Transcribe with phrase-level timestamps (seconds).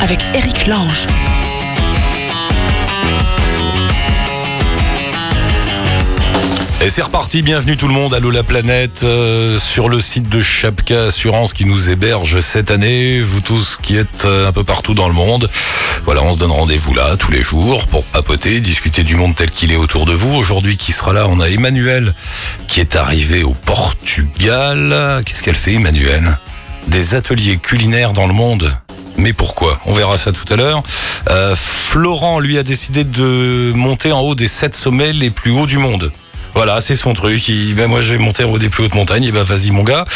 [0.00, 1.08] avec Eric Lange.
[6.80, 10.40] Et c'est reparti, bienvenue tout le monde, allô la planète, euh, sur le site de
[10.40, 14.94] Chapka Assurance qui nous héberge cette année, vous tous qui êtes euh, un peu partout
[14.94, 15.50] dans le monde.
[16.04, 19.50] Voilà, on se donne rendez-vous là tous les jours pour papoter, discuter du monde tel
[19.50, 20.32] qu'il est autour de vous.
[20.32, 22.14] Aujourd'hui qui sera là, on a Emmanuel
[22.68, 25.22] qui est arrivé au Portugal.
[25.26, 26.38] Qu'est-ce qu'elle fait Emmanuel?
[26.86, 28.72] Des ateliers culinaires dans le monde.
[29.20, 29.78] Mais pourquoi?
[29.84, 30.82] On verra ça tout à l'heure.
[31.28, 35.66] Euh, Florent, lui, a décidé de monter en haut des sept sommets les plus hauts
[35.66, 36.10] du monde.
[36.54, 37.50] Voilà, c'est son truc.
[37.76, 39.24] Ben moi, je vais monter en haut des plus hautes montagnes.
[39.24, 40.06] Et ben, vas-y, mon gars.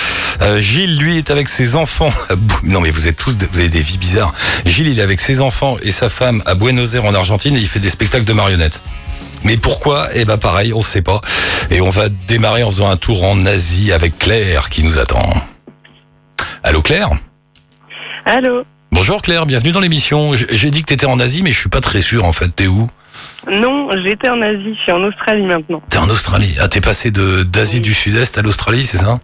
[0.41, 2.13] Euh, Gilles, lui, est avec ses enfants.
[2.63, 4.33] Non, mais vous êtes tous, vous avez des vies bizarres.
[4.65, 7.61] Gilles, il est avec ses enfants et sa femme à Buenos Aires en Argentine et
[7.61, 8.81] il fait des spectacles de marionnettes.
[9.45, 10.07] Mais pourquoi?
[10.15, 11.21] Eh ben, pareil, on sait pas.
[11.71, 15.31] Et on va démarrer en faisant un tour en Asie avec Claire qui nous attend.
[16.63, 17.11] Allô, Claire?
[18.25, 18.65] Allô?
[18.95, 20.35] Bonjour Claire, bienvenue dans l'émission.
[20.35, 22.49] J'ai dit que t'étais en Asie, mais je suis pas très sûr en fait.
[22.55, 22.89] T'es où?
[23.51, 25.83] Non, j'étais en Asie, je suis en Australie maintenant.
[25.91, 26.55] T'es en Australie.
[26.61, 27.83] Ah, t'es passé de d'Asie Oui.
[27.83, 29.19] du Sud-Est à l'Australie, c'est ça?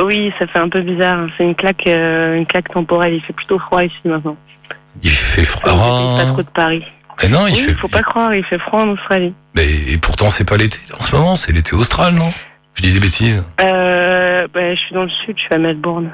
[0.00, 1.18] Oui, ça fait un peu bizarre.
[1.20, 1.28] hein.
[1.38, 3.14] C'est une claque, euh, une claque temporelle.
[3.14, 4.36] Il fait plutôt froid ici maintenant.
[5.02, 5.70] Il fait froid.
[6.18, 6.84] Ne pas trop de Paris.
[7.22, 7.74] mais non, il oui, fait.
[7.74, 9.32] faut pas croire, il fait froid en Australie.
[9.54, 12.30] Mais et pourtant, c'est pas l'été en ce moment, c'est l'été austral, non?
[12.74, 13.42] Je dis des bêtises.
[13.60, 16.10] Euh, bah, je suis dans le sud, je suis à Melbourne.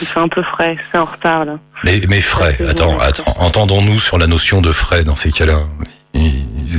[0.00, 1.58] Il fait un peu frais, c'est en retard là.
[1.84, 2.56] Mais, mais frais.
[2.68, 3.32] Attends, attends.
[3.38, 5.60] Entendons-nous sur la notion de frais dans ces cas-là.
[6.14, 6.32] Il-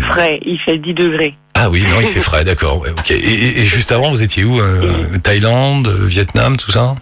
[0.09, 1.36] Frais, il fait 10 degrés.
[1.53, 2.81] Ah oui, non, il fait frais, d'accord.
[2.81, 2.89] Ouais.
[3.09, 6.95] Et, juste avant, vous étiez où euh, Thaïlande, euh, Vietnam, tout ça?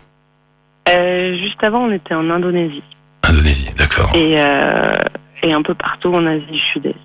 [0.89, 2.83] Euh, juste avant, on était en Indonésie
[3.23, 4.11] Indonésie, d'accord.
[4.13, 4.95] et, euh,
[5.43, 6.95] et un peu partout en Asie du Sud-Est.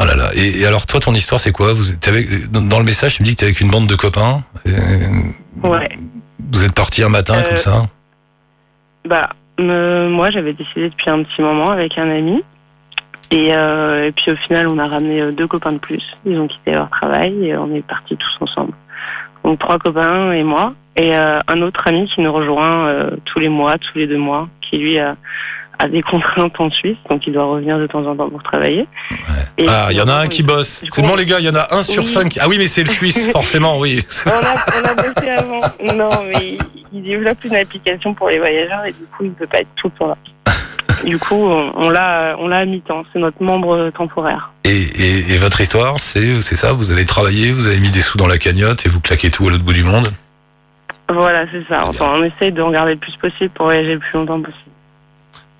[0.00, 0.30] Oh là là.
[0.34, 1.72] Et, et alors, toi, ton histoire, c'est quoi?
[1.72, 3.94] Vous avec, dans, dans le message, tu me dis que t'es avec une bande de
[3.96, 4.42] copains.
[5.62, 5.88] Ouais.
[6.52, 7.82] Vous êtes parti un matin Euh, comme ça
[9.06, 12.42] Bah, moi, j'avais décidé depuis un petit moment avec un ami.
[13.30, 16.02] Et, euh, et puis au final, on a ramené euh, deux copains de plus.
[16.24, 18.72] Ils ont quitté leur travail et on est partis tous ensemble.
[19.44, 20.74] Donc trois copains et moi.
[20.96, 24.48] Et euh, un autre ami qui nous rejoint tous les mois, tous les deux mois,
[24.60, 25.16] qui lui a,
[25.80, 28.86] a des contraintes en Suisse, donc il doit revenir de temps en temps pour travailler.
[29.58, 30.84] Et Ah, il y en a un qui bosse.
[30.90, 32.08] C'est bon, les gars, il y en a un sur Oui.
[32.08, 32.38] cinq.
[32.40, 34.00] Ah oui, mais c'est le Suisse, forcément, oui.
[34.26, 35.60] On a, on a bossé avant.
[35.96, 36.58] Non, mais
[36.92, 39.68] il, développe une application pour les voyageurs et du coup, il ne peut pas être
[39.76, 40.16] tout le temps là.
[41.04, 43.04] Du coup, on, on l'a, on l'a à mi-temps.
[43.12, 44.50] C'est notre membre temporaire.
[44.64, 46.72] Et, et, et votre histoire, c'est c'est ça?
[46.72, 49.48] Vous avez travaillé, vous avez mis des sous dans la cagnotte et vous claquez tout
[49.48, 50.12] à l'autre bout du monde?
[51.08, 51.86] Voilà, c'est ça.
[51.86, 54.69] Enfin, on essaye de regarder le plus possible pour voyager le plus longtemps possible.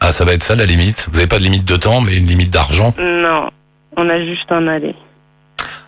[0.01, 2.17] Ah, ça va être ça la limite Vous n'avez pas de limite de temps, mais
[2.17, 3.51] une limite d'argent Non,
[3.97, 4.95] on a juste un aller.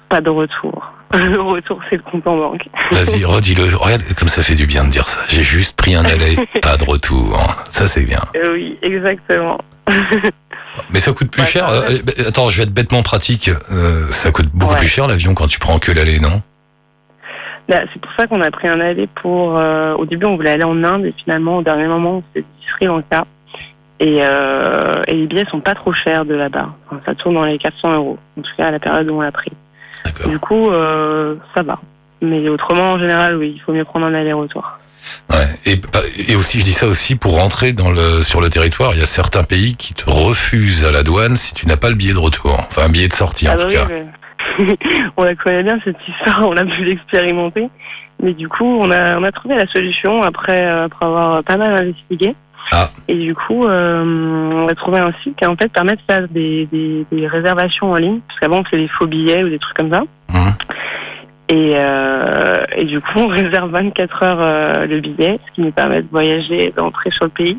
[0.09, 0.93] Pas de retour.
[1.15, 2.67] Le retour, c'est le compte en banque.
[2.91, 3.65] Vas-y, redis-le.
[3.77, 5.21] Regarde comme ça fait du bien de dire ça.
[5.29, 7.39] J'ai juste pris un aller, pas de retour.
[7.69, 8.21] Ça, c'est bien.
[8.37, 9.59] Euh, oui, exactement.
[10.91, 11.69] Mais ça coûte plus Ouais, cher.
[11.69, 11.83] Euh,
[12.29, 13.51] attends, je vais être bêtement pratique.
[13.71, 14.79] Euh, ça coûte beaucoup Ouais.
[14.79, 16.41] plus cher l'avion quand tu prends que l'aller, non?
[17.69, 19.53] Bah, c'est pour ça qu'on a pris un aller pour.
[19.99, 22.67] au début, on voulait aller en Inde et finalement, au dernier moment, on s'est dit
[22.75, 23.27] Sri Lanka.
[24.05, 26.71] Et, euh, et les billets sont pas trop chers de là-bas.
[26.91, 28.19] Enfin, ça tourne dans les 400 euros.
[28.37, 29.53] En tout cas, à la période où on l'a pris.
[30.29, 31.79] Du coup, euh, ça va.
[32.21, 34.69] Mais autrement, en général, oui, il faut mieux prendre un aller-retour.
[35.31, 35.47] Ouais.
[35.67, 35.81] Et,
[36.33, 38.91] et aussi, je dis ça aussi pour rentrer dans le, sur le territoire.
[38.95, 41.89] Il y a certains pays qui te refusent à la douane si tu n'as pas
[41.89, 42.55] le billet de retour.
[42.71, 43.87] Enfin, un billet de sortie, en Ah tout bah oui, cas.
[43.89, 44.07] mais-
[45.17, 47.69] on la connaît bien cette histoire, on a pu l'expérimenter.
[48.23, 51.57] Mais du coup, on a, on a trouvé la solution après, euh, après avoir pas
[51.57, 52.35] mal investigué.
[52.71, 52.89] Ah.
[53.09, 56.29] Et du coup, euh, on a trouvé un site qui en fait permet de faire
[56.29, 58.21] des, des, des réservations en ligne.
[58.29, 60.05] Parce qu'avant, on fait des faux billets ou des trucs comme ça.
[61.49, 65.73] Et, euh, et du coup, on réserve 24 heures euh, le billet, ce qui nous
[65.73, 67.59] permet de voyager, d'entrer sur le pays.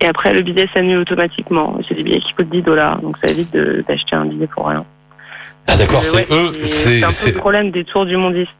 [0.00, 1.78] Et après, le billet s'annule automatiquement.
[1.88, 4.84] C'est des billets qui coûtent 10 dollars, donc ça évite d'acheter un billet pour rien.
[5.68, 6.66] Ah, d'accord, c'est ouais, eux.
[6.66, 8.50] C'est un peu le problème des tours du mondiste.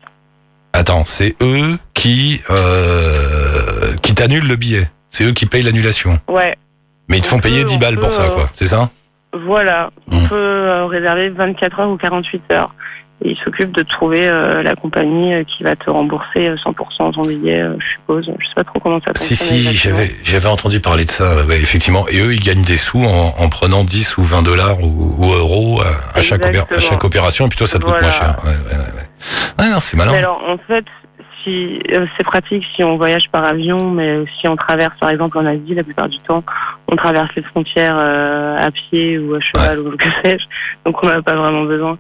[0.75, 4.89] Attends, c'est eux qui, euh, qui t'annulent le billet.
[5.13, 6.19] C'est eux qui payent l'annulation.
[6.29, 6.57] Ouais,
[7.09, 8.49] Mais ils te On font payer peut- 10 on balles pour ça, euh, quoi.
[8.53, 8.91] C'est ça
[9.47, 9.89] voilà.
[10.11, 10.29] On Mhm.
[10.29, 12.75] peut euh, réserver 24 heures ou 48 heures.
[13.25, 17.13] Et il s'occupe de trouver euh, la compagnie euh, qui va te rembourser euh, 100%
[17.15, 18.27] ton billet, je suppose.
[18.27, 19.57] Je sais pas trop comment ça Si, fonctionne.
[19.59, 19.97] si, exactement.
[19.97, 22.07] j'avais, j'avais entendu parler de ça, effectivement.
[22.09, 25.33] Et eux, ils gagnent des sous en, en prenant 10 ou 20 dollars ou, ou
[25.33, 28.11] euros à, à chaque, opé- à chaque opération, et puis toi, ça te coûte moins
[28.11, 28.37] cher.
[28.45, 29.65] Ouais, ouais, ouais.
[29.65, 30.13] Ouais, non, c'est malin.
[30.13, 30.85] Mais alors, en fait,
[31.43, 35.39] si euh, c'est pratique si on voyage par avion, mais si on traverse, par exemple,
[35.39, 36.43] en Asie, la plupart du temps,
[36.89, 40.45] on traverse les frontières euh, à pied ou à cheval ou que sais-je,
[40.85, 41.99] donc on n'a pas vraiment besoin.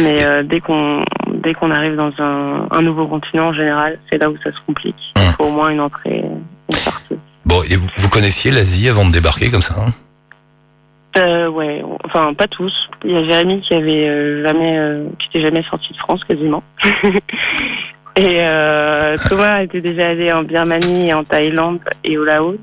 [0.00, 4.18] Mais euh, dès qu'on dès qu'on arrive dans un, un nouveau continent, en général, c'est
[4.18, 4.96] là où ça se complique.
[5.16, 6.24] Il faut au moins une entrée,
[6.68, 7.18] une sortie.
[7.44, 9.90] Bon, et vous, vous connaissiez l'Asie avant de débarquer comme ça hein?
[11.16, 12.72] Euh, ouais, enfin pas tous.
[13.04, 16.22] Il y a Jérémy qui avait euh, jamais, euh, qui était jamais sorti de France
[16.24, 16.62] quasiment.
[18.18, 22.58] et euh, Thomas était déjà allé en Birmanie en Thaïlande et au Laos.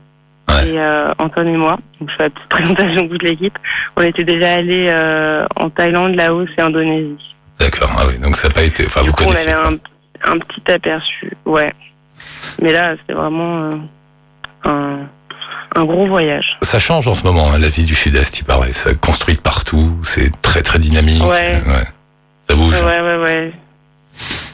[0.49, 0.69] Ouais.
[0.69, 3.57] Et euh, Antoine et moi, donc je fais la petite présentation de toute l'équipe,
[3.95, 7.35] on était déjà allés euh, en Thaïlande, Laos et Indonésie.
[7.59, 8.85] D'accord, ah oui, donc ça n'a pas été...
[8.85, 9.67] Enfin, Du vous coup, on connaissiez avait
[10.23, 11.73] un, un petit aperçu, ouais.
[12.61, 13.75] Mais là, c'était vraiment euh,
[14.65, 14.99] un,
[15.75, 16.57] un gros voyage.
[16.61, 18.73] Ça change en ce moment, hein, l'Asie du Sud-Est, il paraît.
[18.73, 21.23] Ça construit partout, c'est très très dynamique.
[21.23, 21.61] Ouais.
[22.47, 22.81] Ça bouge.
[22.83, 23.51] Ouais, ouais, ouais.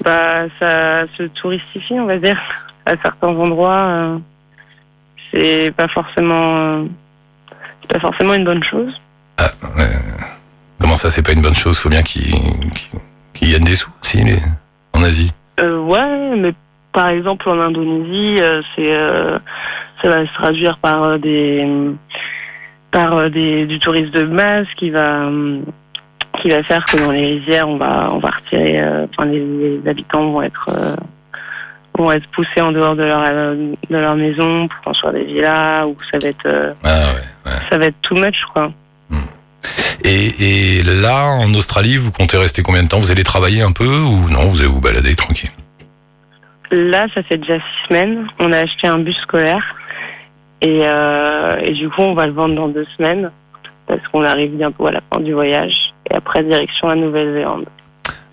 [0.03, 2.39] Bah, ça se touristifie, on va dire.
[2.85, 4.17] À certains endroits, euh,
[5.31, 6.83] c'est pas forcément, euh,
[7.81, 8.93] c'est pas forcément une bonne chose.
[10.79, 11.77] Comment ça, c'est pas une bonne chose?
[11.79, 12.99] Faut bien qu'ils qu'ils-
[13.33, 14.39] qu'ils gagnent des sous aussi, les...
[14.93, 15.31] en Asie.
[15.59, 16.53] Euh, ouais, mais
[16.91, 18.91] par exemple en Indonésie, euh, c'est,
[20.01, 21.67] ça va se traduire par des,
[22.91, 25.29] par des, du tourisme de masse qui va,
[26.41, 29.39] qui va faire que dans les rizières, on va, on va retirer, euh, enfin les,
[29.39, 30.95] les habitants vont être, euh,
[31.97, 33.55] vont être poussés en dehors de leur, euh,
[33.89, 37.13] de leur maison pour construire des villas ou ça va être, Ah
[37.45, 37.51] ouais.
[37.69, 38.71] ça va être too much quoi.
[40.03, 42.97] Et, et là, en Australie, vous comptez rester combien de temps?
[42.97, 44.49] Vous allez travailler un peu ou non?
[44.49, 45.51] Vous allez vous balader tranquille?
[46.71, 48.25] Là, ça fait déjà six semaines.
[48.39, 49.63] On a acheté un bus scolaire
[50.61, 53.29] et, euh, et du coup, on va le vendre dans deux semaines
[53.85, 57.65] parce qu'on arrive bientôt à la fin du voyage et après direction la Nouvelle-Zélande.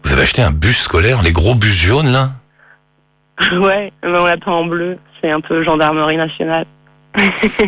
[0.04, 2.30] Vous avez acheté un bus scolaire, les gros bus jaunes là?
[3.60, 4.98] Ouais, mais on l'a pas en bleu.
[5.20, 6.64] C'est un peu gendarmerie nationale.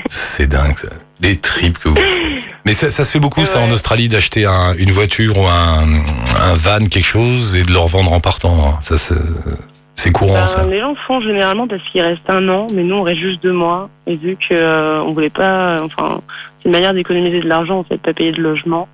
[0.08, 0.88] C'est dingue ça.
[1.20, 2.48] Les tripes que vous faites.
[2.66, 3.70] Mais ça, ça se fait beaucoup ça en.
[3.70, 8.12] Australie d'acheter un- une voiture ou un, un van, quelque chose et de le revendre
[8.12, 8.80] en partant.
[8.80, 8.96] Ça,
[9.94, 10.64] c'est courant Ben, ça.
[10.66, 13.52] les gens font généralement parce qu'il reste un an, mais nous on reste juste deux
[13.52, 13.90] mois.
[14.06, 16.20] Et vu que euh, on voulait pas, enfin,
[16.58, 18.88] c'est une manière d'économiser de l'argent en fait, pas payer de logement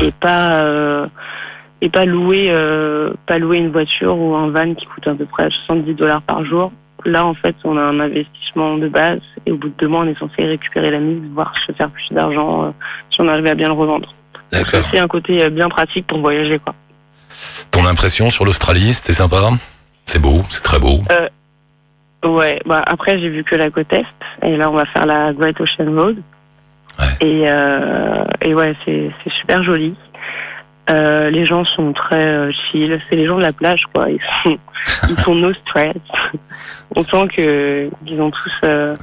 [0.00, 0.08] Ouais.
[0.08, 1.06] et pas euh,
[1.80, 5.26] et pas louer, euh, pas louer une voiture ou un van qui coûte à peu
[5.26, 6.72] près 70 dollars par jour.
[7.04, 10.00] Là en fait, on a un investissement de base et au bout de deux mois,
[10.00, 12.70] on est censé récupérer la mise, voire se faire plus d'argent euh,
[13.10, 14.14] si on arrivait à bien le revendre.
[14.52, 14.80] D'accord.
[14.90, 16.74] C'est un côté bien pratique pour voyager quoi.
[17.70, 19.40] Ton impression sur l'Australie, c'était sympa?
[20.06, 21.00] C'est beau, c'est très beau.
[22.24, 24.06] Ouais, bah après j'ai vu que la côte est
[24.42, 26.16] et là on va faire la Great Ocean Road.
[27.20, 27.26] Ouais.
[27.26, 29.10] Et, euh, et ouais, c'est
[29.40, 29.94] super joli.
[30.90, 34.10] Euh, les gens sont très euh, chill, c'est les gens de la plage quoi.
[34.10, 34.58] Ils sont
[35.08, 35.96] ils sont no stress.
[36.94, 38.94] On sent que qu'ils ont tous euh,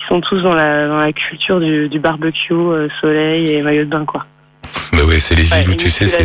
[0.00, 2.54] ils sont tous dans la dans la culture du, du barbecue,
[3.00, 4.26] soleil et maillot de bain quoi.
[4.92, 6.24] Mais oui, c'est les villes Ouais, où tu sais, c'est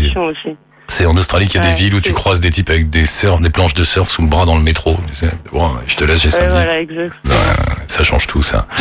[0.87, 3.05] c'est en Australie qu'il y a des villes où tu croises des types avec des
[3.05, 4.97] surf, des planches de surf sous le bras dans le métro.
[5.07, 5.31] Tu sais.
[5.51, 7.15] Bon, je te laisse, j'ai Ouais, voilà, exact.
[7.93, 8.65] Ça change tout ça.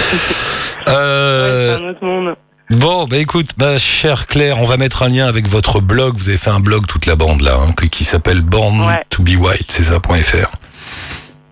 [0.89, 2.35] Euh, c'est un autre monde.
[2.71, 6.15] Bon, bah écoute, ma chère Claire, on va mettre un lien avec votre blog.
[6.17, 9.05] Vous avez fait un blog toute la bande là, hein, qui- s'appelle Born Ouais.
[9.09, 10.51] to be Wild, c'est ça.fr.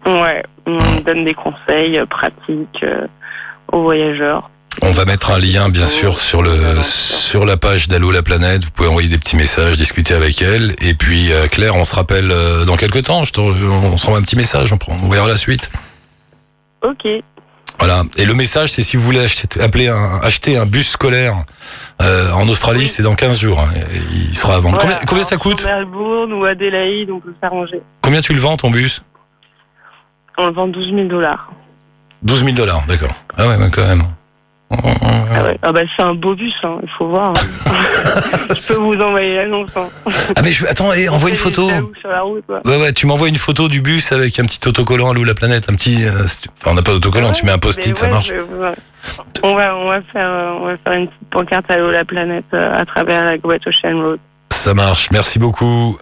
[0.05, 3.07] Ouais, on donne des conseils euh, pratiques euh,
[3.73, 4.51] aux voyageurs.
[4.83, 8.65] On va mettre un lien, bien sûr, sur le sur la page d'Allo la planète.
[8.65, 10.75] Vous pouvez envoyer des petits messages, discuter avec elle.
[10.83, 13.23] Et puis euh, Claire, on se rappelle euh, dans quelques temps.
[13.25, 14.73] Je on s'envoie un petit message.
[14.73, 15.71] On, prend- on verra la suite.
[16.83, 17.07] Ok.
[17.81, 18.03] Voilà.
[18.17, 21.45] Et le message, c'est si vous voulez acheter, appeler un, acheter un bus scolaire
[22.03, 22.89] euh, en Australie, Oui.
[22.89, 23.59] c'est dans 15 jours.
[23.59, 23.71] hein.
[24.31, 24.77] Il sera à vendre.
[24.77, 24.93] Voilà.
[24.95, 27.81] Combien, combien ça Alors, coûte sur Melbourne ou Adélaïde, on peut s'arranger.
[28.03, 29.03] Combien tu le vends ton bus
[30.39, 31.51] On le vend 12 000 dollars.
[32.23, 33.15] 12 000 dollars, d'accord.
[33.39, 34.03] Ah ouais, bah, quand même.
[34.73, 35.59] Ah, ouais.
[35.63, 37.31] ah bah c'est un beau bus, hein, il faut voir.
[37.31, 37.73] hein.
[38.57, 39.71] Je peux vous envoyer l'annonce.
[39.77, 39.89] Hein.
[40.37, 41.69] Ah mais je, attends, et envoie une photo.
[42.01, 42.61] Sur la route, quoi.
[42.65, 45.35] Ouais ouais, tu m'envoies une photo du bus avec un petit autocollant à l'eau la
[45.35, 46.05] planète, un petit.
[46.05, 48.29] euh, enfin, on n'a pas d'autocollant, Ouais, tu mets un post-it, ça marche.
[48.29, 48.35] je
[49.43, 52.05] On va, on va faire, euh, on va faire une petite pancarte à l'eau la
[52.05, 54.19] planète euh, à travers la Great Ocean Road.
[54.51, 55.11] Ça marche.
[55.11, 55.97] Merci beaucoup.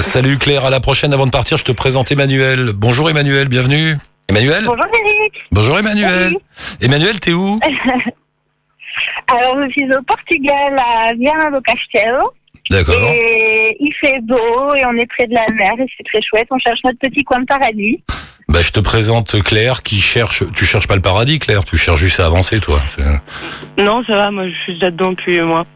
[0.00, 1.12] Salut Claire, à la prochaine.
[1.14, 2.72] Avant de partir, je te présente Emmanuel.
[2.74, 3.96] Bonjour Emmanuel, bienvenue.
[4.30, 5.32] Emmanuel Bonjour Eric.
[5.50, 6.08] Bonjour Emmanuel.
[6.08, 6.36] Salut.
[6.80, 7.58] Emmanuel, t'es où
[9.26, 12.32] Alors je suis au Portugal à Viana do Castelo
[12.70, 13.10] D'accord.
[13.12, 16.46] et il fait beau et on est près de la mer et c'est très chouette.
[16.52, 18.04] On cherche notre petit coin de paradis.
[18.48, 20.44] Bah, je te présente Claire qui cherche.
[20.54, 21.64] Tu cherches pas le paradis, Claire.
[21.64, 22.80] Tu cherches juste à avancer, toi.
[22.86, 25.66] C'est- Non, ça va, moi je suis déjà dedans depuis moi.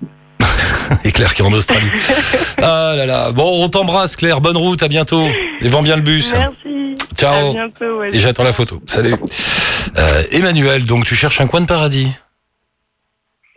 [1.05, 1.91] Et Claire qui est en Australie.
[2.62, 3.33] ah là là.
[3.33, 4.41] Bon, on t'embrasse, Claire.
[4.41, 4.83] Bonne route.
[4.83, 5.26] À bientôt.
[5.61, 6.33] Et vends bien le bus.
[6.35, 6.95] Merci.
[7.17, 7.50] Ciao.
[7.50, 7.99] À bientôt.
[8.00, 8.11] ouais.
[8.12, 8.81] Et j'attends la photo.
[8.87, 9.14] Salut.
[9.97, 12.11] Euh, Emmanuel, donc tu cherches un coin de paradis.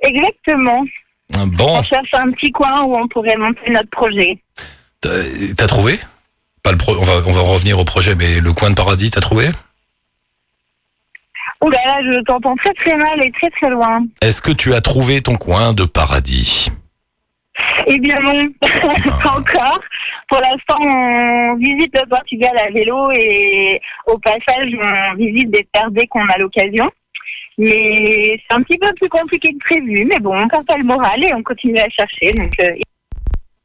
[0.03, 0.83] Exactement.
[1.29, 4.41] Bon, On cherche un petit coin où on pourrait monter notre projet.
[5.01, 5.09] t'as
[5.57, 5.99] t'as trouvé?
[6.63, 9.09] Pas le pro- on, va, on va revenir au projet, mais le coin de paradis,
[9.09, 9.49] t'as trouvé?
[11.61, 14.05] Ouh là là, je t'entends très très mal et très très loin.
[14.21, 16.69] Est-ce que tu as trouvé ton coin de paradis?
[17.87, 19.79] Eh bien non, pas encore.
[20.29, 25.89] Pour l'instant, on visite le Portugal à vélo et au passage, on visite des terres
[25.91, 26.89] dès qu'on a l'occasion.
[27.57, 30.05] Mais c'est un petit peu plus compliqué que prévu.
[30.05, 32.33] Mais bon, on perd pas le moral et on continue à chercher.
[32.33, 32.69] Donc, euh,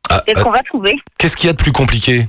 [0.08, 0.92] Ah, peut-être euh, qu'on va trouver?
[1.18, 2.22] Qu'est-ce qu'il y a de plus compliqué?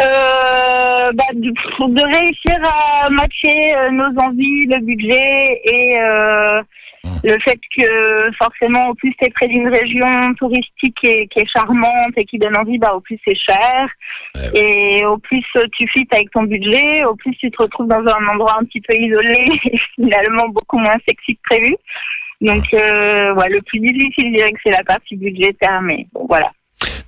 [0.00, 6.62] Euh, bah, de réussir à matcher euh, nos envies, le budget et euh,
[7.24, 11.40] le fait que forcément au plus tu es près d'une région touristique qui est, qui
[11.40, 13.88] est charmante et qui donne envie, bah, au plus c'est cher.
[14.36, 15.44] Ouais, Et au plus
[15.76, 18.80] tu fites avec ton budget, au plus tu te retrouves dans un endroit un petit
[18.80, 21.74] peu isolé et finalement beaucoup moins sexy que prévu.
[22.40, 26.26] Donc euh, ouais, le plus difficile, je dirais que c'est la partie budgétaire, mais bon,
[26.28, 26.52] voilà.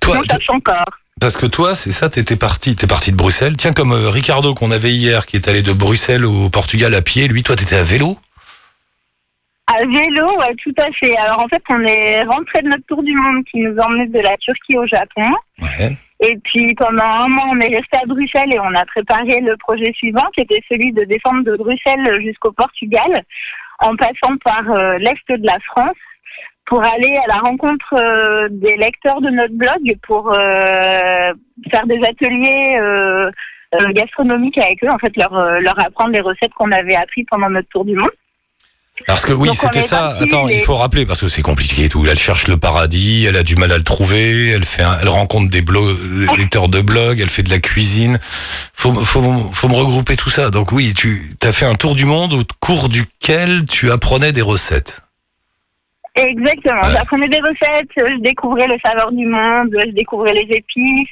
[0.01, 0.91] Toi, On cherche encore.
[1.21, 3.55] Parce que toi, c'est ça, t'étais parti, t'es parti de Bruxelles.
[3.55, 7.03] Tiens, comme euh, Ricardo qu'on avait hier, qui est allé de Bruxelles au Portugal à
[7.03, 8.17] pied, lui, toi, t'étais à vélo?
[9.67, 11.15] À vélo, ouais, tout à fait.
[11.17, 14.19] Alors en fait, on est rentré de notre tour du monde qui nous emmenait de
[14.19, 15.29] la Turquie au Japon.
[15.61, 15.95] Ouais.
[16.21, 19.55] Et puis pendant un mois, on est resté à Bruxelles et on a préparé le
[19.57, 23.23] projet suivant, qui était celui de descendre de Bruxelles jusqu'au Portugal,
[23.79, 25.95] en passant par euh, l'est de la France,
[26.65, 30.37] pour aller à la rencontre euh, des lecteurs de notre blog, pour euh,
[31.71, 33.29] faire des ateliers euh,
[33.93, 37.67] gastronomiques avec eux, en fait, leur, leur apprendre les recettes qu'on avait appris pendant notre
[37.69, 38.09] tour du monde.
[39.07, 40.15] Parce que oui, c'était ça.
[40.21, 42.05] Attends, il faut rappeler parce que c'est compliqué et tout.
[42.07, 45.07] Elle cherche le paradis, elle a du mal à le trouver, elle fait, un- elle
[45.09, 45.63] rencontre des
[46.37, 48.19] lecteurs de blog, elle fait de la cuisine.
[48.73, 50.51] Faut, faut, faut me regrouper tout ça.
[50.51, 54.41] Donc oui, tu as fait un tour du monde au cours duquel tu apprenais des
[54.43, 55.01] recettes.
[56.15, 56.81] Exactement.
[56.91, 61.09] J'apprenais des recettes, je découvrais les saveurs du monde, je découvrais les épices.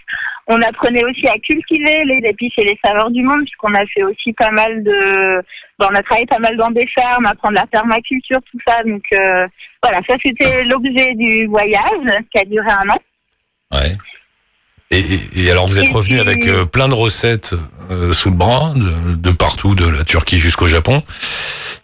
[0.47, 4.03] On apprenait aussi à cultiver les épices et les saveurs du monde, puisqu'on a fait
[4.03, 5.41] aussi pas mal de...
[5.77, 8.83] bon, on a travaillé pas mal dans des fermes, apprendre la permaculture, tout ça.
[8.83, 9.47] Donc euh,
[9.81, 12.99] voilà, ça c'était l'objet du voyage qui a duré un an.
[13.71, 13.95] Ouais.
[14.91, 17.53] Et, et- et alors vous êtes revenu avec euh, plein de recettes
[17.91, 21.03] euh, sous le bras, de, de partout, de la Turquie jusqu'au Japon.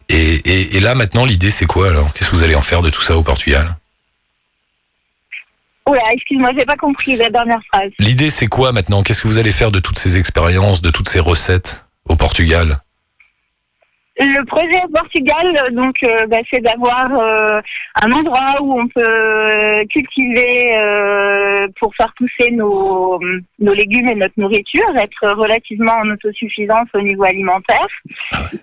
[0.09, 2.13] Et, et, et là maintenant l'idée c'est quoi alors?
[2.13, 3.75] Qu'est-ce que vous allez en faire de tout ça au Portugal?
[5.87, 7.91] Oula, excuse-moi, j'ai pas compris la dernière phrase.
[7.99, 9.03] L'idée c'est quoi maintenant?
[9.03, 12.79] Qu'est-ce que vous allez faire de toutes ces expériences, de toutes ces recettes au Portugal?
[14.17, 17.59] Le projet au Portugal, donc, euh, bah, c'est d'avoir euh,
[18.01, 23.19] un endroit où on peut euh, cultiver euh, pour faire pousser nos,
[23.59, 27.87] nos légumes et notre nourriture, être relativement en autosuffisance au niveau alimentaire,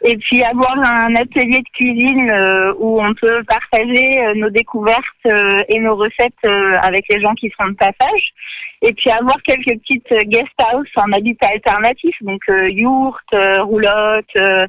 [0.03, 5.03] et puis avoir un atelier de cuisine euh, où on peut partager nos découvertes
[5.69, 6.33] et nos recettes
[6.83, 8.33] avec les gens qui seront de passage.
[8.83, 12.69] Et puis avoir quelques petites guest house en habitat alternatif, donc euh,
[13.33, 14.67] euh, roulottes, euh,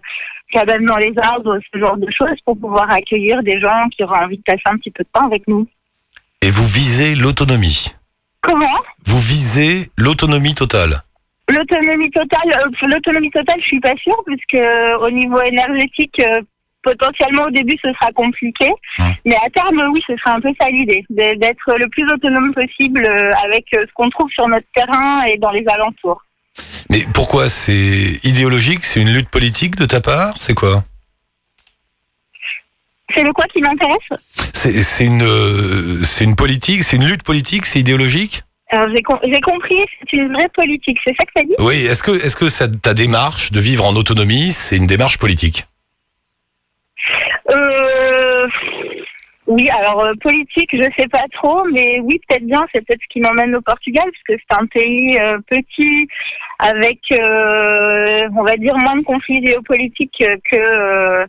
[0.54, 4.24] cabane dans les arbres, ce genre de choses pour pouvoir accueillir des gens qui auraient
[4.24, 5.68] envie de passer un petit peu de temps avec nous.
[6.42, 7.94] Et vous visez l'autonomie.
[8.42, 8.78] Comment?
[9.06, 10.96] Vous visez l'autonomie totale.
[11.50, 16.42] L'autonomie totale, euh, l'autonomie totale, je suis pas sûre puisque euh, au niveau énergétique, euh,
[16.84, 18.70] potentiellement au début ce sera compliqué,
[19.26, 23.06] mais à terme oui, ce sera un peu ça l'idée, d'être le plus autonome possible
[23.06, 26.22] euh, avec ce qu'on trouve sur notre terrain et dans les alentours.
[26.90, 28.84] Mais pourquoi C'est idéologique?
[28.84, 30.36] C'est une lutte politique de ta part?
[30.40, 30.84] C'est quoi?
[33.16, 34.22] C'est le quoi qui m'intéresse?
[34.54, 38.42] C'est une, euh, c'est une politique C'est une lutte politique C'est idéologique?
[38.70, 39.76] Alors j'ai com- compris,
[40.10, 41.54] c'est une vraie politique, c'est ça que t'as dit?
[41.60, 45.20] Oui, est-ce que, est-ce que ça- ta démarche de vivre en autonomie, c'est une démarche
[45.20, 45.68] politique?
[47.52, 48.48] Euh,
[49.54, 52.66] oui, alors euh, politique, je sais pas trop, mais oui, peut-être bien.
[52.74, 56.08] C'est peut-être ce qui m'emmène au Portugal, puisque c'est un pays euh, petit,
[56.58, 61.28] avec, euh, on va dire, moins de conflits géopolitiques que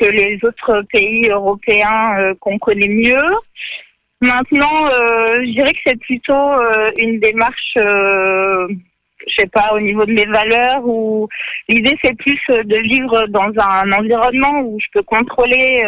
[0.00, 3.28] que les autres pays européens qu'on connaît mieux.
[4.20, 6.52] Maintenant, je dirais que c'est plutôt
[6.98, 7.74] une démarche.
[7.76, 11.28] Je sais pas, au niveau de mes valeurs, ou
[11.68, 15.80] l'idée c'est plus de vivre dans un environnement où je peux contrôler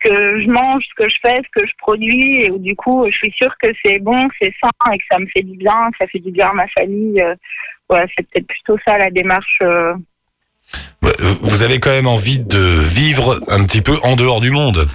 [0.00, 3.04] que je mange, ce que je fais, ce que je produis, et où du coup
[3.10, 5.56] je suis sûre que c'est bon, que c'est sain et que ça me fait du
[5.56, 7.20] bien, que ça fait du bien à ma famille.
[7.20, 7.34] euh.
[7.88, 9.58] Voilà, c'est peut-être plutôt ça la démarche.
[9.62, 9.94] euh.
[11.04, 14.86] Euh, Vous avez quand même envie de vivre un petit peu en dehors du monde.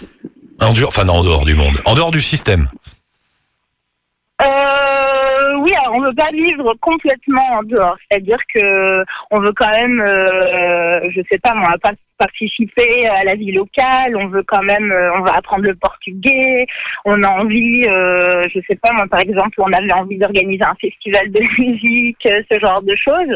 [0.62, 2.70] En dehors, enfin non, en dehors du monde, en dehors du système.
[4.42, 4.46] Euh,
[5.66, 7.98] oui, alors on veut pas vivre complètement en dehors.
[8.10, 13.34] C'est-à-dire que on veut quand même, euh, je sais pas, moi, pas participer à la
[13.34, 14.16] vie locale.
[14.16, 16.68] On veut quand même, euh, on va apprendre le portugais.
[17.06, 20.76] On a envie, euh, je sais pas, moi, par exemple, on avait envie d'organiser un
[20.76, 23.36] festival de musique, euh, ce genre de choses.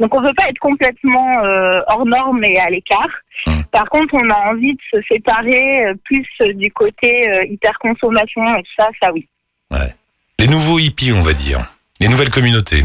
[0.00, 3.22] Donc on veut pas être complètement euh, hors norme et à l'écart.
[3.46, 3.52] Mmh.
[3.70, 8.72] Par contre, on a envie de se séparer euh, plus du côté hyper-consommation et tout
[8.78, 9.28] ça, ça oui.
[10.38, 11.60] Les nouveaux hippies, on va dire.
[12.00, 12.84] Les nouvelles communautés.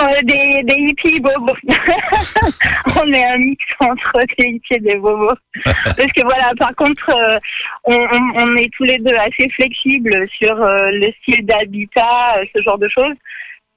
[0.00, 1.56] Euh, des, des hippies bobos.
[3.02, 5.34] on est un mix entre des hippies et des bobos.
[5.64, 7.36] Parce que voilà, par contre, euh,
[7.84, 12.62] on, on- on est tous les deux assez flexibles sur euh, le style d'habitat, ce
[12.62, 13.14] genre de choses.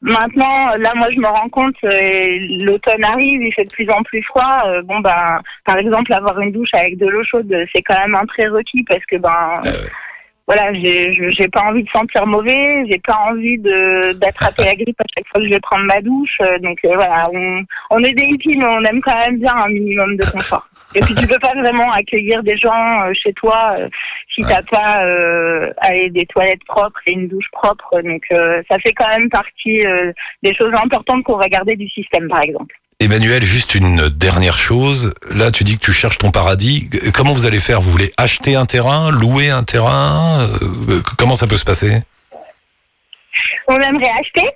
[0.03, 4.24] Maintenant, là, moi, je me rends compte, l'automne arrive, il fait de plus en plus
[4.24, 4.63] froid.
[4.86, 8.25] bon, ben, par exemple, avoir une douche avec de l'eau chaude, c'est quand même un
[8.25, 9.71] prérequis parce que, ben, j'ai
[11.12, 15.05] je- j'ai pas envie de sentir mauvais, j'ai pas envie de d'attraper la grippe à
[15.15, 16.38] chaque fois que je vais prendre ma douche.
[16.41, 19.53] euh, donc euh, voilà, on, on est des hippies, mais on aime quand même bien
[19.55, 20.67] un minimum de confort.
[20.93, 23.88] Et puis tu peux pas vraiment accueillir des gens euh, chez toi euh,
[24.33, 28.01] si t'as pas euh, allez, des toilettes propres et une douche propre.
[28.01, 30.12] Donc euh, ça fait quand même partie euh,
[30.43, 32.75] des choses importantes qu'on va garder du système, par exemple.
[33.01, 35.15] Emmanuel, juste une dernière chose.
[35.31, 36.88] Là, tu dis que tu cherches ton paradis.
[37.15, 37.81] Comment vous allez faire?
[37.81, 40.48] Vous voulez acheter un terrain, louer un terrain?
[40.62, 42.03] Euh, Comment ça peut se passer?
[43.67, 44.48] On aimerait acheter.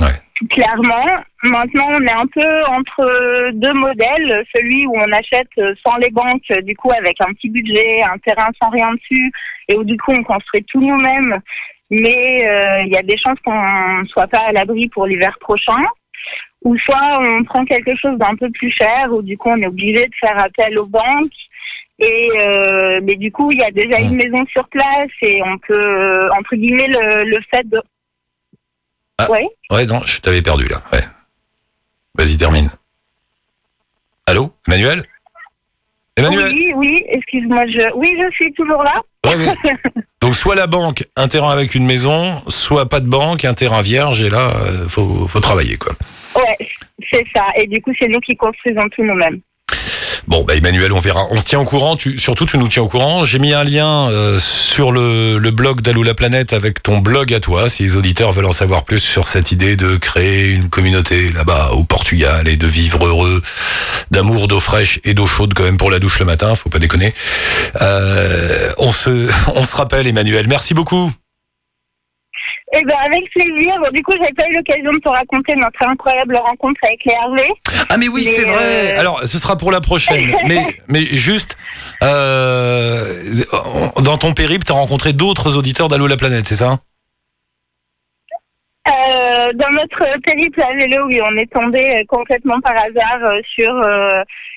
[0.00, 0.48] Ouais.
[0.50, 1.06] Clairement.
[1.44, 4.44] Maintenant, on est un peu entre deux modèles.
[4.52, 8.50] Celui où on achète sans les banques, du coup, avec un petit budget, un terrain
[8.60, 9.30] sans rien dessus,
[9.68, 11.38] et où du coup, on construit tout nous-mêmes.
[11.90, 15.36] Mais euh, il y a des chances qu'on ne soit pas à l'abri pour l'hiver
[15.40, 15.84] prochain.
[16.64, 19.66] Ou soit on prend quelque chose d'un peu plus cher, où du coup, on est
[19.66, 21.32] obligé de faire appel aux banques.
[21.98, 25.58] Et euh, mais du coup, il y a déjà une maison sur place et on
[25.58, 27.80] peut, euh, entre guillemets, le, le fait de...
[29.18, 29.30] Ah.
[29.30, 29.46] Ouais.
[29.70, 30.82] Ouais, non, je t'avais perdu là.
[30.92, 31.04] Ouais.
[32.14, 32.70] Vas-y, termine.
[34.26, 34.52] Allô?
[34.66, 35.04] Emmanuel?
[36.16, 36.52] Emmanuel?
[36.54, 37.94] Oui, oui, excuse-moi, je...
[37.94, 38.94] oui, je suis toujours là.
[39.26, 39.54] Ouais, ouais.
[40.20, 43.82] Donc, soit la banque, un terrain avec une maison, soit pas de banque, un terrain
[43.82, 45.92] vierge, et là, euh, faut, faut travailler, quoi.
[46.36, 46.68] Ouais,
[47.10, 47.44] c'est ça.
[47.56, 49.40] Et du coup, c'est nous qui construisons tout nous-mêmes.
[50.28, 51.26] Bon, bah Emmanuel, on verra.
[51.30, 51.96] On se tient au courant.
[51.96, 53.24] Tu, surtout, tu nous tiens au courant.
[53.24, 57.34] J'ai mis un lien euh, sur le, le blog d'Allo la planète avec ton blog
[57.34, 60.68] à toi, si les auditeurs veulent en savoir plus sur cette idée de créer une
[60.68, 63.42] communauté là-bas au Portugal et de vivre heureux,
[64.12, 66.54] d'amour, d'eau fraîche et d'eau chaude quand même pour la douche le matin.
[66.54, 67.12] Faut pas déconner.
[67.80, 70.46] Euh, on se, on se rappelle, Emmanuel.
[70.46, 71.10] Merci beaucoup.
[72.74, 73.74] Eh ben, avec plaisir.
[73.82, 77.12] Bon, du coup, j'ai pas eu l'occasion de te raconter notre incroyable rencontre avec les
[77.12, 77.46] Hervé.
[77.90, 78.94] Ah mais oui, Mais, c'est vrai.
[78.96, 80.34] euh, Alors, ce sera pour la prochaine.
[80.48, 80.56] mais,
[80.88, 81.58] mais juste,
[82.02, 83.04] euh,
[84.02, 86.78] dans ton périple, t'as rencontré d'autres auditeurs d'Allo la planète, c'est ça?
[88.88, 93.70] Euh, dans notre périple à vélo, oui, on est tombé complètement par hasard sur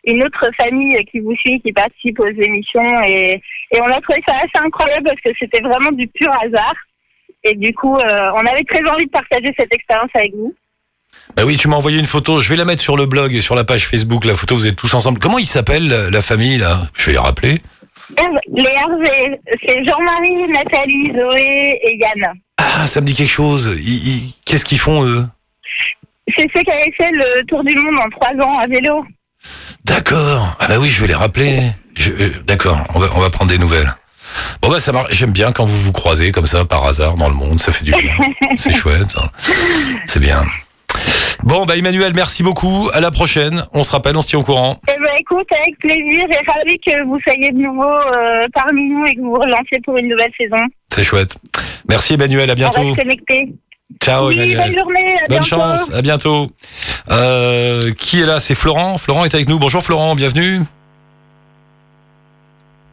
[0.05, 4.23] une autre famille qui vous suit, qui participe aux émissions, et, et on a trouvé
[4.27, 6.73] ça assez incroyable parce que c'était vraiment du pur hasard.
[7.47, 10.53] Et du coup, euh, on avait très envie de partager cette expérience avec vous.
[11.35, 12.39] Bah oui, tu m'as envoyé une photo.
[12.39, 14.25] Je vais la mettre sur le blog et sur la page Facebook.
[14.25, 15.19] La photo, vous êtes tous ensemble.
[15.19, 16.89] Comment ils s'appellent la, famille là?
[16.95, 17.59] Je vais les rappeler.
[18.53, 22.33] Les Hervé, c'est Jean-Marie, Nathalie, Zoé et Yann.
[22.57, 23.71] Ah, ça me dit quelque chose.
[23.77, 25.25] Ils- ils- Qu'est-ce qu'ils font eux?
[26.37, 29.05] C'est ceux qui avaient fait le tour du monde en trois ans à vélo.
[29.85, 30.55] D'accord.
[30.59, 31.59] Ah bah oui, je vais les rappeler.
[31.95, 32.79] Je- euh, D'accord.
[32.95, 33.89] On va, on va prendre des nouvelles.
[34.61, 35.11] Bon bah ça marche.
[35.13, 37.59] J'aime bien quand vous vous croisez comme ça par hasard dans le monde.
[37.59, 38.13] Ça fait du bien.
[38.55, 39.15] C'est chouette.
[39.17, 39.29] hein.
[40.05, 40.43] C'est bien.
[41.43, 42.89] Bon bah Emmanuel, merci beaucoup.
[42.93, 43.65] À la prochaine.
[43.73, 44.79] On se rappelle, on se tient au courant.
[44.87, 49.05] Eh ben écoute, avec plaisir et ravi que vous soyez de nouveau euh, parmi nous
[49.05, 50.57] et que vous vous relanciez pour une nouvelle saison.
[50.89, 51.35] C'est chouette.
[51.89, 52.49] Merci Emmanuel.
[52.49, 52.95] À On bientôt.
[52.95, 53.53] connectés.
[54.01, 54.57] Ciao oui, Emmanuel.
[54.71, 55.45] bonne journée, à Bonne bientôt.
[55.45, 56.49] chance, à bientôt.
[57.11, 58.39] Euh, qui est là?
[58.39, 58.97] C'est Florent.
[58.97, 59.59] Florent est avec nous.
[59.59, 60.61] Bonjour Florent, bienvenue.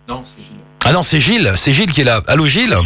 [0.08, 0.56] Non, c'est Gilles.
[0.84, 2.20] Ah non, c'est Gilles, c'est Gilles qui est là.
[2.26, 2.76] Allô Gilles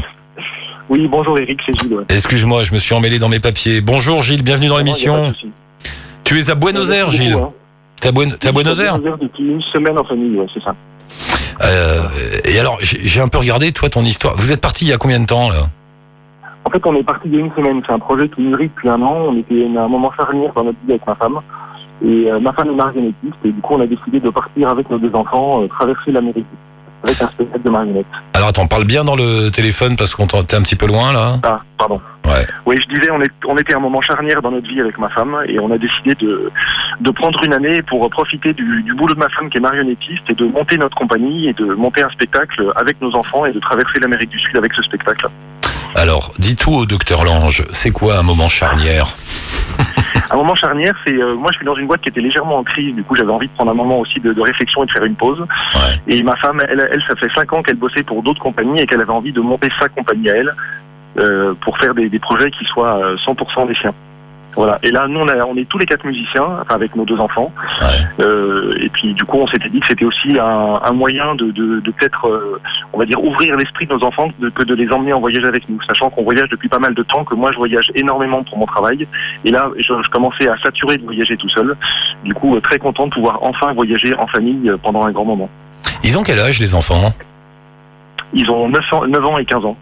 [0.88, 1.94] Oui, bonjour Eric, c'est Gilles.
[1.94, 2.04] ouais.
[2.10, 3.80] Excuse-moi, je me suis emmêlé dans mes papiers.
[3.80, 5.28] Bonjour Gilles, bienvenue dans Non, y a pas l'émission.
[5.28, 5.50] de souci.
[6.24, 7.52] Tu es à Buenos Aires, Merci Gilles beaucoup, hein.
[8.00, 10.46] T'es à, Buen- t'es à Buenos Aires Buenos Aires depuis une semaine en famille, ouais,
[10.52, 10.74] c'est ça.
[11.64, 12.02] Euh,
[12.44, 14.34] Et alors, j'ai j'ai un peu regardé, toi, ton histoire.
[14.36, 15.56] Vous êtes parti il y a combien de temps, là?
[16.64, 17.80] En fait, on est parti il y a une semaine.
[17.86, 19.28] C'est un projet qui mûrit depuis un an.
[19.30, 21.38] On était à un moment charnière dans notre vie avec ma femme.
[22.04, 23.36] Et euh, ma femme est marionnettiste.
[23.44, 26.44] Et du coup, on a décidé de partir avec nos deux enfants, euh, traverser l'Amérique
[27.06, 28.06] avec un spectacle de marionnettes.
[28.34, 31.38] Alors attends, parle bien dans le téléphone parce qu'on t'es un petit peu loin, là.
[31.42, 32.00] Ah, pardon.
[32.24, 32.44] Ouais.
[32.66, 34.98] Oui, je disais, on, est, on était à un moment charnière dans notre vie avec
[34.98, 36.50] ma femme et on a décidé de,
[37.00, 40.28] de prendre une année pour profiter du, du boulot de ma femme qui est marionnettiste
[40.28, 43.60] et de monter notre compagnie et de monter un spectacle avec nos enfants et de
[43.60, 45.28] traverser l'Amérique du Sud avec ce spectacle.
[45.94, 49.16] Alors, dis tout au docteur Lange, c'est quoi un moment charnière
[50.30, 52.64] Un moment charnière, c'est euh, moi je suis dans une boîte qui était légèrement en
[52.64, 54.90] crise, du coup j'avais envie de prendre un moment aussi de, de réflexion et de
[54.90, 55.40] faire une pause.
[55.74, 56.00] Ouais.
[56.08, 58.86] Et ma femme, elle, elle, ça fait cinq ans qu'elle bossait pour d'autres compagnies et
[58.86, 60.54] qu'elle avait envie de monter sa compagnie à elle
[61.18, 63.94] euh, pour faire des, des projets qui soient euh, 100% des siens.
[64.56, 64.78] Voilà.
[64.82, 67.52] Et là, nous, on, a- on est tous les quatre musiciens, avec nos deux enfants.
[67.82, 68.24] Ouais.
[68.24, 71.50] Euh, et puis, du coup, on s'était dit que c'était aussi un, un moyen de,
[71.50, 72.58] de, de peut-être, euh,
[72.94, 75.44] on va dire, ouvrir l'esprit de nos enfants, de, que de les emmener en voyage
[75.44, 78.42] avec nous, sachant qu'on voyage depuis pas mal de temps, que moi, je voyage énormément
[78.44, 79.06] pour mon travail.
[79.44, 81.76] Et là, je, je commençais à saturer de voyager tout seul.
[82.24, 85.50] Du coup, euh, très content de pouvoir enfin voyager en famille pendant un grand moment.
[86.02, 87.12] Ils ont quel âge les enfants?
[88.32, 89.76] Ils ont 9 ans, 9 ans et 15 ans.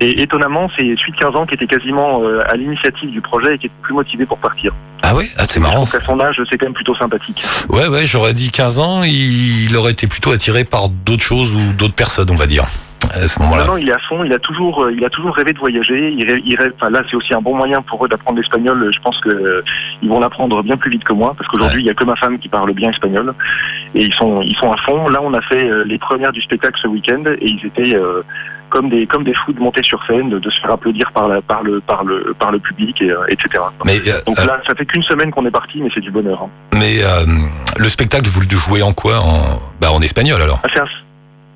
[0.00, 3.58] Et étonnamment, c'est de 15 ans qui était quasiment euh, à l'initiative du projet et
[3.58, 4.72] qui était plus motivé pour partir.
[5.04, 5.26] Ah ouais?
[5.36, 5.98] Ah c'est marrant ça.
[5.98, 7.42] qu'à son âge, c'est quand même plutôt sympathique.
[7.68, 11.72] Ouais ouais, j'aurais dit 15 ans, il, aurait été plutôt attiré par d'autres choses ou
[11.72, 12.64] d'autres personnes, on va dire.
[13.14, 13.62] À ce moment-là.
[13.62, 14.24] Maintenant, il est à fond.
[14.24, 16.14] Il a toujours, euh, il a toujours rêvé de voyager.
[16.16, 18.90] Il rêve, il rêve- enfin, là, c'est aussi un bon moyen pour eux d'apprendre l'espagnol.
[18.94, 19.62] Je pense que euh,
[20.02, 22.16] ils vont l'apprendre bien plus vite que moi, parce qu'aujourd'hui, il y a que ma
[22.16, 23.34] femme qui parle bien espagnol,
[23.94, 25.08] et ils sont, ils sont à fond.
[25.08, 28.22] Là, on a fait euh, les premières du spectacle ce week-end, et ils étaient euh,
[28.72, 31.28] comme des, comme des fous de monter sur scène, de, de se faire applaudir par
[31.28, 33.62] la, par le, par le, par le public, et, euh, etc.
[33.84, 36.10] Mais, euh, Donc euh, là, ça fait qu'une semaine qu'on est parti, mais c'est du
[36.10, 36.42] bonheur.
[36.42, 36.48] hein.
[36.78, 36.96] mais
[37.78, 40.60] le spectacle, vous le jouez en quoi en, bah, en espagnol alors?
[40.64, 40.84] Ah, un-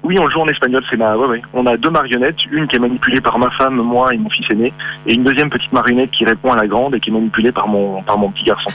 [0.02, 0.85] Oui, on le joue en espagnol.
[0.88, 1.16] C'est ma.
[1.16, 1.42] Ouais, ouais.
[1.52, 4.46] On a deux marionnettes, une qui est manipulée par ma femme, moi et mon fils
[4.50, 4.72] aîné,
[5.07, 7.66] et une deuxième petite marionnette qui répond à la grande et qui est manipulée par
[7.66, 8.70] mon par mon petit garçon.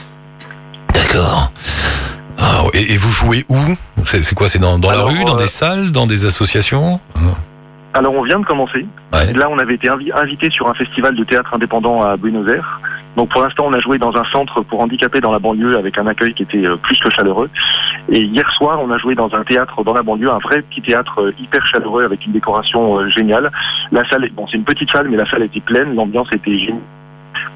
[0.94, 1.50] D'accord.
[2.38, 3.56] Ah, et, et vous jouez où?
[4.04, 7.00] C'est quoi C'est dans, dans la Alors, rue, dans euh, des salles, dans des associations?
[7.94, 8.86] Alors on vient de commencer.
[9.12, 9.32] Ouais.
[9.34, 12.80] Là, on avait été invi- invité sur un festival de théâtre indépendant à Buenos Aires.
[13.16, 15.98] Donc pour l'instant, on a joué dans un centre pour handicapés dans la banlieue avec
[15.98, 17.50] un accueil qui était euh, plus que chaleureux.
[18.08, 20.80] Et hier soir, on a joué dans un théâtre dans la banlieue, un vrai petit
[20.80, 23.50] théâtre euh, hyper chaleureux avec une décoration euh, géniale.
[23.90, 26.80] La salle, bon, c'est une petite salle, mais la salle était pleine, l'ambiance était géniale.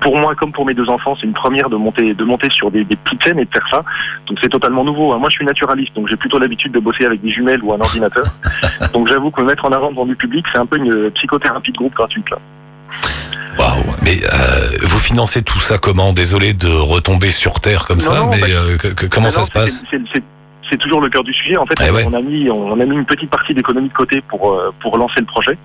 [0.01, 2.71] Pour moi, comme pour mes deux enfants, c'est une première de monter, de monter sur
[2.71, 3.83] des, des petites scènes et de faire ça.
[4.27, 5.13] Donc c'est totalement nouveau.
[5.13, 5.19] hein.
[5.19, 7.79] Moi, je suis naturaliste, donc j'ai plutôt l'habitude de bosser avec des jumelles ou un
[7.81, 8.25] ordinateur.
[8.93, 11.11] donc j'avoue que me mettre en avant devant du public, c'est un peu une euh,
[11.15, 12.29] psychothérapie de groupe gratuite.
[12.31, 12.39] Là.
[13.59, 16.13] Waouh Mais euh, vous financez tout ça comment?
[16.13, 19.31] Désolé de retomber sur terre comme Non, ça, non, mais bah, euh, que- que- comment
[19.31, 19.85] ça Alors, se passe?
[20.71, 21.57] C'est- toujours le cœur du sujet.
[21.57, 22.05] En fait, Eh ouais.
[22.09, 24.97] on a mis on a mis une petite partie d'économie de côté pour euh, pour
[24.99, 25.57] lancer le projet.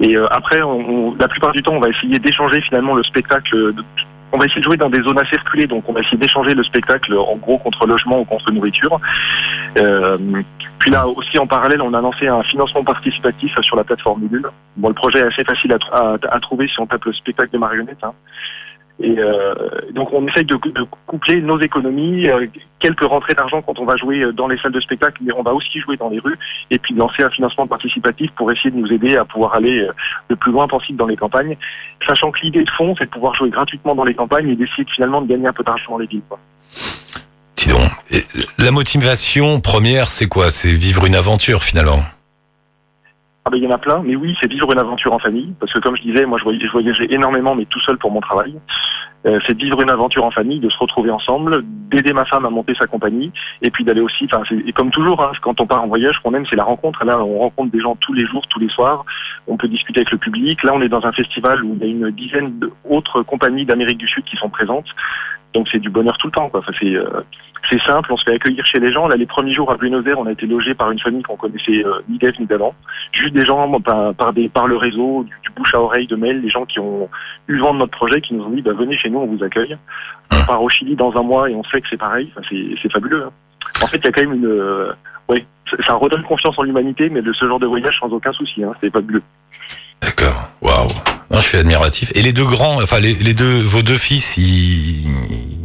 [0.00, 3.54] Et euh, après, on, la plupart du temps, on va essayer d'échanger finalement le spectacle.
[3.74, 3.84] de-
[4.32, 6.54] on va essayer de jouer dans des zones assez reculées, donc on va essayer d'échanger
[6.54, 8.98] le spectacle en gros contre logement ou contre nourriture.
[9.76, 10.18] Euh,
[10.80, 14.46] puis là aussi en parallèle, on a lancé un financement participatif sur la plateforme Ulule.
[14.76, 17.12] Bon, le projet est assez facile à, tr- à- à trouver si on tape le
[17.12, 18.02] spectacle de marionnettes.
[18.02, 18.12] hein.
[19.00, 19.54] Et euh,
[19.92, 20.56] donc on essaye de,
[21.06, 22.46] coupler nos économies, euh,
[22.78, 25.42] quelques rentrées d'argent quand on va jouer euh, dans les salles de spectacle, mais on
[25.42, 26.38] va aussi jouer dans les rues,
[26.70, 29.88] et puis lancer un financement participatif pour essayer de nous aider à pouvoir aller
[30.28, 31.56] le plus loin possible dans les campagnes,
[32.06, 34.84] sachant que l'idée de fond, c'est de pouvoir jouer gratuitement dans les campagnes et d'essayer
[34.84, 36.22] de, finalement de gagner un peu d'argent dans les villes.
[36.28, 36.38] Quoi.
[38.58, 40.50] La motivation première, c'est quoi?
[40.50, 41.98] C'est vivre une aventure finalement?
[43.46, 45.52] Ah ben, il y en a plein, mais oui, c'est vivre une aventure en famille,
[45.60, 48.54] parce que comme je disais, moi je voyageais, énormément, mais tout seul pour mon travail.
[49.26, 52.50] Euh, c'est vivre une aventure en famille, de se retrouver ensemble, d'aider ma femme à
[52.50, 54.26] monter sa compagnie, et puis d'aller aussi,
[54.66, 57.04] et comme toujours, hein, quand on part en voyage, qu'on aime, c'est la rencontre.
[57.04, 59.04] Là, on rencontre des gens tous les jours, tous les soirs.
[59.46, 60.62] On peut discuter avec le public.
[60.62, 63.98] Là, on est dans un festival où il y a une dizaine d'autres compagnies d'Amérique
[63.98, 64.86] du Sud qui sont présentes.
[65.54, 66.60] Donc c'est du bonheur tout le temps, quoi.
[66.60, 67.22] Enfin, c'est euh,
[67.70, 69.08] c'est simple, on se fait accueillir chez les gens.
[69.08, 71.36] Là, les premiers jours à Buenos Aires, on a été logé par une famille qu'on
[71.36, 72.74] connaissait euh, ni ni d'avant.
[73.12, 76.50] Juste des gens par, des, par le réseau, du, bouche à oreille, de mail, des
[76.50, 77.08] gens qui ont
[77.48, 79.42] eu vent de notre projet, qui nous ont dit bah, venez chez nous, on vous
[79.42, 79.76] accueille.
[80.32, 82.30] On part au Chili dans un mois et on sait que c'est pareil.
[82.36, 83.24] Enfin, c'est fabuleux.
[83.24, 83.30] hein.
[83.82, 84.92] En fait, il y a quand même une, euh,
[85.28, 85.46] ouais,
[85.86, 88.62] ça redonne confiance en l'humanité, mais de ce genre de voyage sans aucun souci.
[88.62, 89.22] Hein, c'est fabuleux.
[90.02, 90.48] D'accord.
[90.60, 91.13] Waouh.
[91.34, 92.12] Non, je suis admiratif.
[92.14, 95.06] Et les deux grands, enfin les, les deux, vos deux fils, ils,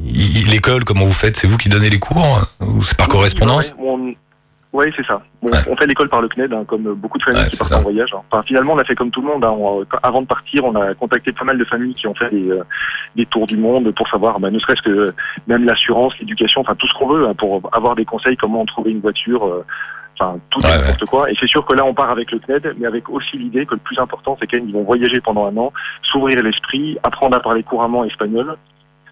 [0.05, 1.37] ils- l'école, comment vous faites?
[1.37, 2.65] C'est vous qui donnez les cours hein?
[2.65, 3.75] Ou c'est par correspondance?
[3.77, 5.21] Ouais, on- ouais, c'est ça.
[5.41, 5.51] Ouais.
[5.69, 7.77] On fait l'école par le CNED, hein, comme beaucoup de familles Ouais, qui partent ça.
[7.79, 8.09] en voyage.
[8.15, 8.21] hein.
[8.31, 9.45] Enfin, finalement, on a fait comme tout le monde.
[9.45, 9.51] hein.
[9.51, 12.49] On- avant de partir, on a contacté pas mal de familles qui ont fait des,
[12.49, 12.63] euh,
[13.15, 15.13] des tours du monde pour savoir, bah, ne serait-ce que
[15.47, 19.01] même l'assurance, l'éducation, enfin tout ce qu'on veut, pour avoir des conseils, comment trouver une
[19.01, 19.45] voiture.
[19.45, 19.65] euh,
[20.19, 21.31] Enfin, tout Ouais, n'importe quoi.
[21.31, 23.73] Et c'est sûr que là, on part avec le CNED, mais avec aussi l'idée que
[23.75, 25.71] le plus important, c'est qu'ils vont voyager pendant un an,
[26.11, 28.57] s'ouvrir l'esprit, apprendre à parler couramment espagnol.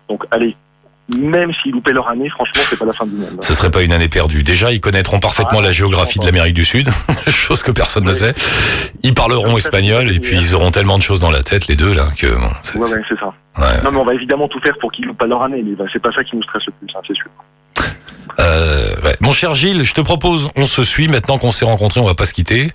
[0.10, 0.56] Donc, allez,
[1.18, 3.38] même s'ils loupaient leur année, franchement, c'est pas la fin du monde.
[3.42, 4.44] Ce serait pas une année perdue.
[4.44, 6.90] Déjà, ils connaîtront parfaitement Ah, la géographie de l'Amérique du Sud,
[7.28, 8.34] chose que personne ne sait.
[9.04, 11.94] Ils parleront espagnol et puis ils auront tellement de choses dans la tête, les deux
[11.94, 13.34] là, que bon, c'est- Ouais, ouais, ça.
[13.86, 15.86] Non, mais on va évidemment tout faire pour qu'ils loupent pas leur année, mais bah,
[15.94, 17.30] c'est pas ça qui nous stresse le plus, hein, c'est sûr.
[18.40, 19.16] Euh, ouais.
[19.20, 22.14] Mon cher Gilles, je te propose, on se suit maintenant qu'on s'est rencontrés, on va
[22.14, 22.72] pas se quitter.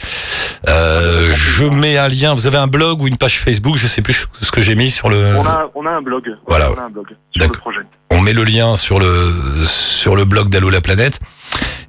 [0.68, 2.34] Euh, je mets un lien.
[2.34, 3.76] Vous avez un blog ou une page Facebook?
[3.76, 5.36] Je sais plus ce que j'ai mis sur le.
[5.36, 6.24] On a, on a un blog.
[6.48, 6.70] Voilà.
[6.72, 7.80] On a un blog sur le projet.
[8.10, 9.32] On met le lien sur le
[9.64, 11.20] sur le blog d'Allo la planète.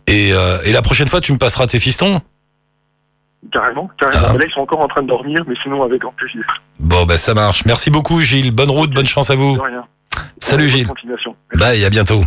[0.05, 2.21] Et, euh, et la prochaine fois, tu me passeras tes fistons?
[3.51, 4.27] Carrément, carrément.
[4.29, 4.37] Ah.
[4.37, 6.43] Là, ils sont encore en train de dormir, mais sinon, avec grand plaisir.
[6.79, 7.65] Bon, bah ça marche.
[7.65, 8.51] Merci beaucoup, Gilles.
[8.51, 9.55] Bonne route, bonne chance à vous.
[9.55, 9.83] De rien.
[10.39, 10.87] Salut, Gilles.
[11.55, 12.23] Bye, à bientôt.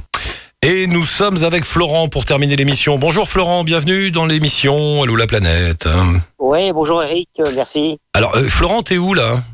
[0.68, 2.98] Et nous sommes avec Florent pour terminer l'émission.
[2.98, 5.88] Bonjour Florent, bienvenue dans l'émission Allô la planète.
[6.40, 7.98] Oui, bonjour Eric, euh, merci.
[8.14, 9.44] Alors euh, Florent, t'es où là?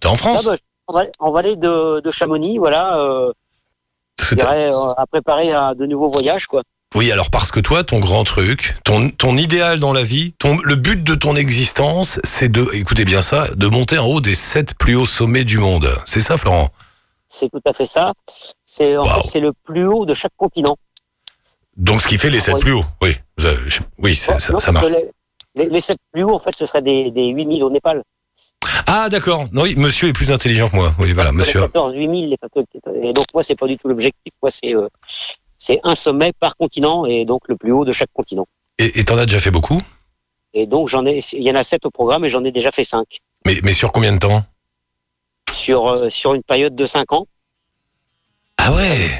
[0.00, 0.56] T'es en Ah, France bah,
[0.86, 3.32] en val- en vallée de, de Chamonix, voilà, euh,
[4.20, 6.62] je dirais, euh, à préparer à de nouveaux voyages, quoi.
[6.94, 10.60] Oui, alors parce que toi, ton grand truc, ton, ton idéal dans la vie, ton,
[10.62, 14.36] le but de ton existence, c'est de, écoutez bien ça, de monter en haut des
[14.36, 15.88] sept plus hauts sommets du monde.
[16.04, 16.68] C'est ça Florent?
[17.38, 18.14] C'est tout à fait ça.
[18.64, 19.22] C'est en Waouh.
[19.22, 20.76] fait, c'est le plus haut de chaque continent.
[21.76, 22.60] Donc ce qui fait les sept Oui.
[22.60, 22.84] plus hauts.
[23.02, 24.86] Oui, je- je- oui ça, ça- Non, ça marche.
[25.54, 28.02] Les, sept plus hauts, en fait, ce seraient des, des 8000 au Népal.
[28.86, 30.94] Ah d'accord, oui, monsieur est plus intelligent que moi.
[30.98, 31.60] Oui, voilà, monsieur.
[31.60, 32.64] Les 14 8000, les 14
[33.02, 34.32] et donc moi, c'est pas du tout l'objectif.
[34.42, 34.88] Moi, c'est euh,
[35.58, 38.46] c'est un sommet par continent et donc le plus haut de chaque continent.
[38.78, 39.80] Et et t'en as déjà fait beaucoup?
[40.54, 42.70] Et donc j'en ai, il y en a sept au programme et j'en ai déjà
[42.70, 44.42] fait cinq mais, mais sur combien de temps?
[45.66, 47.26] Sur euh, sur une période de cinq ans.
[48.56, 49.10] Ah ouais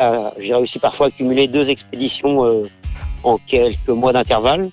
[0.00, 2.70] Euh, j'ai réussi parfois à cumuler deux expéditions euh,
[3.22, 4.70] en quelques mois d'intervalle.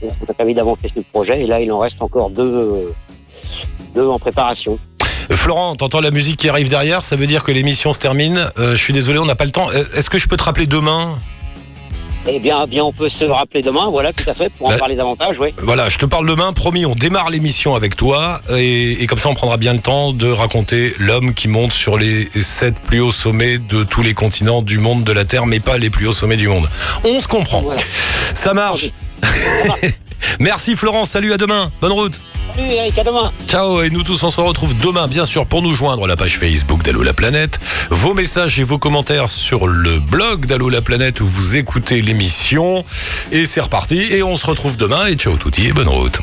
[0.00, 2.94] Ça m'a permis d'avancer sur le projet et là il en reste encore deux, euh,
[3.94, 4.80] deux en préparation.
[5.30, 8.38] Florent, t'entends la musique qui arrive derrière, ça veut dire que l'émission se termine.
[8.56, 9.68] Je suis désolé, on n'a pas le temps.
[9.96, 11.18] Est-ce que je peux te rappeler demain?
[12.28, 14.78] Eh bien, bien, on peut se rappeler demain, voilà, tout à fait, pour en Bah-
[14.78, 15.50] parler davantage, oui.
[15.58, 19.28] Voilà, je te parle demain, promis, on démarre l'émission avec toi et, et comme ça
[19.28, 23.12] on prendra bien le temps de raconter l'homme qui monte sur les sept plus hauts
[23.12, 26.12] sommets de tous les continents du monde de la Terre, mais pas les plus hauts
[26.12, 26.68] sommets du monde.
[27.04, 27.80] On se comprend, Voilà.
[28.34, 28.90] ça marche.
[30.40, 32.20] Merci Florent, salut à demain, bonne route.
[32.54, 33.32] Salut Eric, à demain.
[33.46, 36.16] Ciao et nous tous on se retrouve demain bien sûr pour nous joindre à la
[36.16, 37.60] page Facebook d'Allo la planète.
[37.90, 42.84] Vos messages et vos commentaires sur le blog d'Allo la planète où vous écoutez l'émission.
[43.30, 46.18] Et c'est reparti et on se retrouve demain et ciao touti et bonne route.